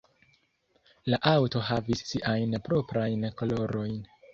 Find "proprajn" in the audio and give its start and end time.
2.71-3.33